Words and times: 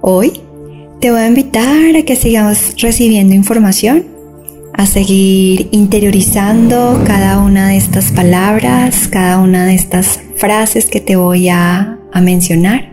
Hoy 0.00 0.40
te 1.00 1.10
voy 1.10 1.20
a 1.20 1.26
invitar 1.26 1.94
a 1.96 2.02
que 2.02 2.16
sigamos 2.16 2.74
recibiendo 2.80 3.34
información, 3.34 4.06
a 4.72 4.86
seguir 4.86 5.68
interiorizando 5.70 7.02
cada 7.06 7.40
una 7.40 7.68
de 7.68 7.76
estas 7.76 8.10
palabras, 8.12 9.08
cada 9.08 9.38
una 9.38 9.66
de 9.66 9.74
estas 9.74 10.20
frases 10.36 10.86
que 10.86 11.00
te 11.00 11.16
voy 11.16 11.48
a, 11.48 11.98
a 12.12 12.20
mencionar. 12.20 12.90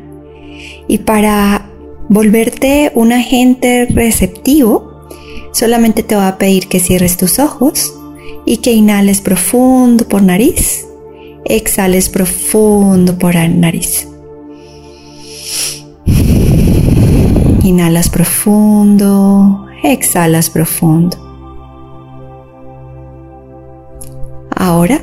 Y 0.87 0.99
para 0.99 1.69
volverte 2.10 2.92
un 2.96 3.13
agente 3.13 3.87
receptivo, 3.90 5.08
solamente 5.53 6.03
te 6.03 6.15
voy 6.15 6.26
a 6.26 6.37
pedir 6.37 6.67
que 6.67 6.79
cierres 6.79 7.17
tus 7.17 7.40
ojos 7.40 7.94
y 8.46 8.58
que 8.58 8.74
inhales 8.74 9.22
profundo 9.22 10.08
por 10.08 10.22
nariz, 10.22 10.85
exhales 11.46 12.10
profundo 12.10 13.17
por 13.17 13.35
nariz. 13.35 14.08
Inhalas 17.64 18.09
profundo, 18.09 19.66
exhalas 19.84 20.50
profundo. 20.50 21.18
Ahora 24.55 25.02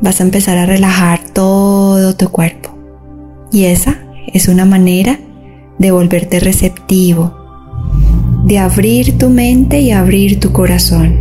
vas 0.00 0.20
a 0.20 0.24
empezar 0.24 0.58
a 0.58 0.66
relajar 0.66 1.20
todo 1.32 2.14
tu 2.14 2.28
cuerpo. 2.30 2.70
Y 3.50 3.64
esa 3.64 3.96
es 4.32 4.48
una 4.48 4.64
manera 4.64 5.18
de 5.78 5.90
volverte 5.90 6.40
receptivo, 6.40 7.34
de 8.44 8.58
abrir 8.58 9.18
tu 9.18 9.30
mente 9.30 9.80
y 9.80 9.92
abrir 9.92 10.40
tu 10.40 10.52
corazón. 10.52 11.16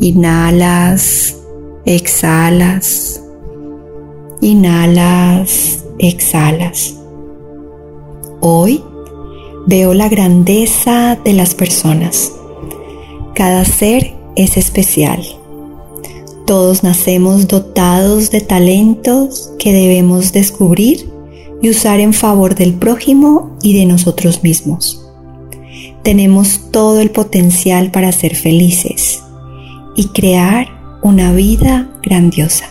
Inhalas, 0.00 1.36
exhalas, 1.84 3.22
inhalas, 4.40 5.84
exhalas. 5.98 6.96
Hoy 8.40 8.84
veo 9.66 9.94
la 9.94 10.08
grandeza 10.08 11.18
de 11.24 11.32
las 11.32 11.54
personas. 11.54 12.32
Cada 13.34 13.64
ser 13.64 14.14
es 14.36 14.56
especial. 14.56 15.22
Todos 16.46 16.82
nacemos 16.82 17.48
dotados 17.48 18.30
de 18.30 18.40
talentos 18.40 19.50
que 19.58 19.72
debemos 19.72 20.32
descubrir 20.32 21.10
y 21.60 21.70
usar 21.70 21.98
en 22.00 22.12
favor 22.12 22.54
del 22.54 22.74
prójimo 22.74 23.56
y 23.60 23.76
de 23.76 23.86
nosotros 23.86 24.42
mismos. 24.44 25.04
Tenemos 26.04 26.70
todo 26.70 27.00
el 27.00 27.10
potencial 27.10 27.90
para 27.90 28.12
ser 28.12 28.36
felices 28.36 29.20
y 29.96 30.06
crear 30.08 30.68
una 31.02 31.32
vida 31.32 31.90
grandiosa. 32.02 32.66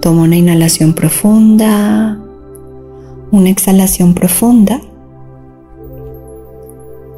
Toma 0.00 0.22
una 0.22 0.36
inhalación 0.36 0.94
profunda, 0.94 2.18
una 3.36 3.50
exhalación 3.50 4.14
profunda. 4.14 4.80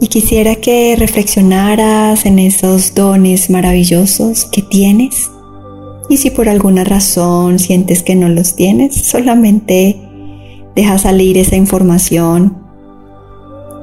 Y 0.01 0.09
quisiera 0.09 0.57
que 0.57 0.95
reflexionaras 0.97 2.27
en 2.27 2.39
esos 2.39 2.95
dones 2.95 3.51
maravillosos 3.51 4.45
que 4.45 4.63
tienes. 4.63 5.31
Y 6.09 6.19
si 6.19 6.31
por 6.31 6.49
alguna 6.49 6.85
razón 6.85 7.59
sientes 7.59 8.03
que 8.03 8.15
no 8.15 8.29
los 8.29 8.55
tienes, 8.55 8.95
solamente 8.95 9.97
deja 10.77 10.99
salir 10.99 11.37
esa 11.39 11.57
información. 11.57 12.57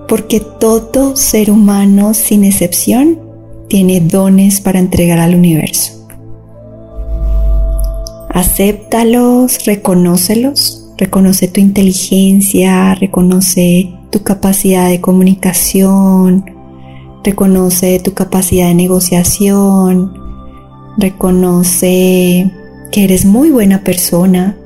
Porque 0.08 0.40
todo 0.40 1.16
ser 1.16 1.52
humano, 1.52 2.14
sin 2.14 2.44
excepción, 2.44 3.20
tiene 3.68 4.00
dones 4.00 4.62
para 4.62 4.80
entregar 4.80 5.20
al 5.20 5.36
universo. 5.36 6.08
Acéptalos, 8.30 9.66
reconócelos 9.66 10.85
Reconoce 10.98 11.50
tu 11.50 11.60
inteligencia, 11.60 12.96
reconoce 12.96 13.94
tu 14.12 14.24
capacidad 14.24 14.90
de 14.90 15.02
comunicación, 15.02 16.46
reconoce 17.22 18.00
tu 18.00 18.14
capacidad 18.14 18.68
de 18.68 18.76
negociación, 18.76 20.14
reconoce 20.98 22.50
que 22.94 23.04
eres 23.04 23.26
muy 23.26 23.52
buena 23.52 23.84
persona, 23.84 24.58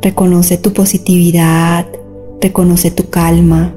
reconoce 0.00 0.58
tu 0.58 0.72
positividad, 0.72 1.86
reconoce 2.40 2.92
tu 2.92 3.10
calma. 3.10 3.74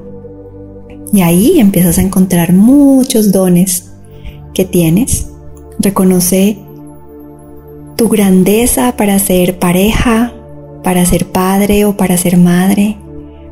Y 1.12 1.22
ahí 1.22 1.58
empiezas 1.58 1.98
a 1.98 2.02
encontrar 2.02 2.52
muchos 2.52 3.32
dones 3.32 3.90
que 4.54 4.64
tienes. 4.64 5.28
Reconoce 5.80 6.58
tu 7.96 8.08
grandeza 8.08 8.96
para 8.96 9.18
ser 9.18 9.58
pareja, 9.58 10.32
para 10.82 11.06
ser 11.06 11.26
padre 11.26 11.84
o 11.84 11.96
para 11.96 12.16
ser 12.16 12.36
madre, 12.36 12.96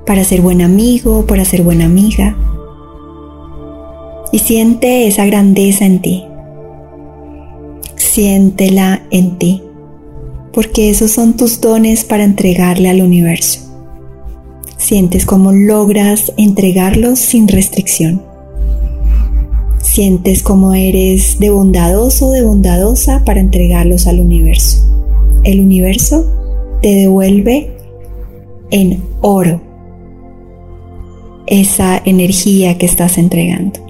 para 0.06 0.24
ser 0.24 0.40
buen 0.40 0.62
amigo 0.62 1.20
o 1.20 1.26
para 1.26 1.44
ser 1.44 1.62
buena 1.62 1.84
amiga. 1.84 2.36
Y 4.32 4.38
siente 4.38 5.06
esa 5.06 5.24
grandeza 5.26 5.84
en 5.84 6.00
ti. 6.00 6.24
Siéntela 7.96 9.02
en 9.10 9.38
ti, 9.38 9.62
porque 10.52 10.90
esos 10.90 11.12
son 11.12 11.36
tus 11.36 11.60
dones 11.60 12.04
para 12.04 12.24
entregarle 12.24 12.88
al 12.88 13.02
universo. 13.02 13.60
Sientes 14.76 15.26
cómo 15.26 15.52
logras 15.52 16.32
entregarlos 16.36 17.18
sin 17.18 17.46
restricción. 17.48 18.22
Sientes 19.80 20.42
cómo 20.42 20.74
eres 20.74 21.38
de 21.38 21.50
bondadoso 21.50 22.28
o 22.28 22.32
de 22.32 22.42
bondadosa 22.42 23.22
para 23.24 23.40
entregarlos 23.40 24.06
al 24.06 24.20
universo. 24.20 24.86
El 25.44 25.60
universo 25.60 26.26
te 26.80 26.88
devuelve 26.88 27.76
en 28.70 29.02
oro 29.20 29.60
esa 31.46 32.00
energía 32.04 32.78
que 32.78 32.86
estás 32.86 33.18
entregando. 33.18 33.80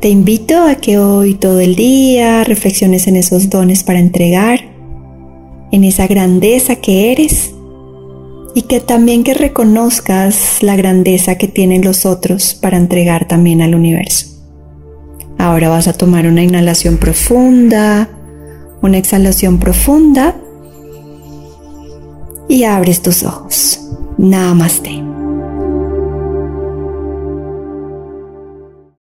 Te 0.00 0.10
invito 0.10 0.62
a 0.62 0.76
que 0.76 0.98
hoy 0.98 1.34
todo 1.34 1.60
el 1.60 1.74
día 1.74 2.44
reflexiones 2.44 3.06
en 3.06 3.16
esos 3.16 3.48
dones 3.48 3.82
para 3.82 3.98
entregar, 3.98 4.60
en 5.72 5.84
esa 5.84 6.06
grandeza 6.06 6.76
que 6.76 7.10
eres 7.10 7.54
y 8.54 8.62
que 8.62 8.80
también 8.80 9.24
que 9.24 9.34
reconozcas 9.34 10.62
la 10.62 10.76
grandeza 10.76 11.36
que 11.36 11.48
tienen 11.48 11.82
los 11.82 12.06
otros 12.06 12.54
para 12.54 12.76
entregar 12.76 13.26
también 13.26 13.62
al 13.62 13.74
universo. 13.74 14.26
Ahora 15.38 15.70
vas 15.70 15.88
a 15.88 15.92
tomar 15.94 16.26
una 16.26 16.42
inhalación 16.42 16.98
profunda, 16.98 18.08
una 18.82 18.98
exhalación 18.98 19.58
profunda 19.58 20.36
y 22.48 22.64
abres 22.64 23.02
tus 23.02 23.22
ojos. 23.22 23.80
Namaste. 24.18 25.15